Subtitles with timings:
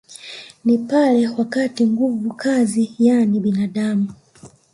[0.65, 4.13] Ni pale wakati nguvu kazi yani binadamu